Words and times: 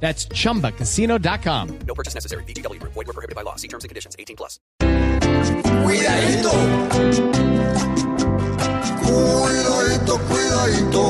That's 0.00 0.28
chumbacasino.com. 0.28 1.78
No 1.86 1.94
purchase 1.94 2.14
necessary. 2.14 2.44
BGW. 2.44 2.80
Void 2.82 2.94
were 2.94 3.12
prohibited 3.12 3.34
by 3.34 3.42
law. 3.42 3.56
See 3.56 3.68
terms 3.68 3.82
and 3.84 3.88
conditions. 3.88 4.14
18 4.18 4.36
plus. 4.36 4.60
Cuidadito. 5.82 6.52
Cuidadito, 9.02 10.18
cuidadito. 10.28 11.02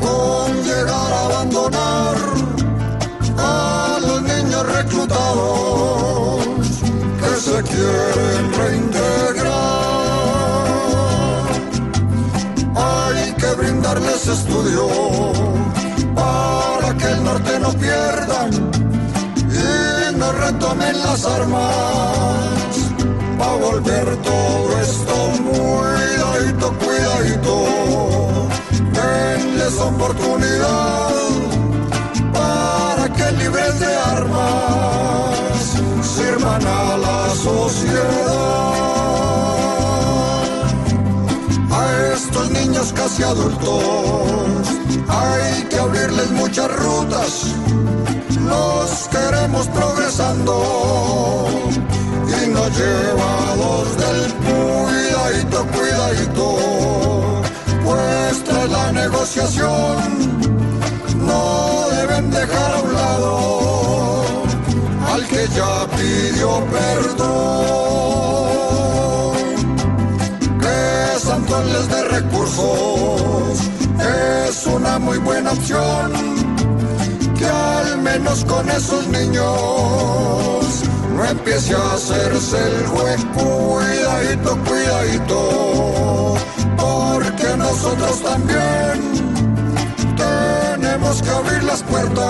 Con 0.00 0.62
llegar 0.64 1.12
a 1.12 1.24
abandonar 1.26 2.16
a 3.38 3.98
los 4.00 4.22
niños 4.22 4.66
reclutados 4.76 6.46
que 7.20 7.36
se 7.36 7.62
quieren 7.62 8.52
reintegrar. 8.54 9.54
Hay 12.76 13.32
que 13.34 13.54
brindarles 13.56 14.26
estudio 14.26 14.88
para 14.88 15.32
que 15.44 15.52
el 15.52 15.63
norte 17.34 17.58
no 17.58 17.72
pierdan 17.72 18.50
y 19.50 20.16
no 20.16 20.32
retomen 20.32 20.96
las 21.02 21.24
armas 21.24 22.74
pa' 23.38 23.54
volver 23.54 24.16
todo 24.22 24.80
esto 24.80 25.14
cuidadito, 25.50 26.72
cuidadito. 26.78 27.56
Denles 28.92 29.80
oportunidad 29.80 31.10
para 32.32 33.12
que 33.12 33.32
libres 33.32 33.80
de 33.80 33.96
armas 33.96 35.58
sirvan 36.02 36.64
a 36.64 36.96
la 36.96 37.34
sociedad. 37.34 38.44
A 41.70 42.12
estos 42.14 42.50
niños 42.50 42.92
casi 42.92 43.24
adultos 43.24 44.83
hay 45.08 45.64
que 45.64 45.76
abrirles 45.78 46.30
muchas 46.32 46.70
rutas. 46.76 47.46
Nos 48.40 49.08
queremos 49.08 49.66
progresando 49.68 51.46
y 52.28 52.48
no 52.48 52.68
llevados 52.68 53.96
del 53.96 54.34
cuidadito, 54.44 55.66
cuidadito. 55.76 56.46
Pues 57.84 58.44
tras 58.44 58.70
la 58.70 58.92
negociación 58.92 59.94
no 61.26 61.88
deben 61.90 62.30
dejar 62.30 62.74
a 62.74 62.80
un 62.80 62.94
lado 62.94 64.24
al 65.12 65.26
que 65.26 65.46
ya 65.48 65.86
pidió 65.96 66.64
perdón. 66.66 68.53
Muy 74.98 75.18
buena 75.18 75.52
opción. 75.52 76.12
Que 77.36 77.46
al 77.46 77.98
menos 77.98 78.44
con 78.44 78.68
esos 78.70 79.06
niños 79.08 79.44
no 81.14 81.24
empiece 81.24 81.74
a 81.74 81.94
hacerse 81.94 82.56
el 82.58 82.86
juez. 82.86 83.24
Cuidadito, 83.34 84.56
cuidadito, 84.64 86.34
porque 86.76 87.56
nosotros 87.56 88.22
también 88.22 89.12
tenemos 90.16 91.22
que 91.22 91.30
abrir 91.30 91.62
las 91.64 91.82
puertas 91.82 92.24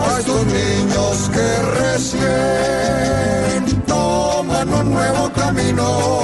a 0.00 0.18
estos 0.18 0.46
niños 0.46 1.30
que 1.32 1.62
recién 1.80 2.28
toman 3.86 4.72
un 4.72 4.90
nuevo 4.92 5.30
camino 5.32 6.17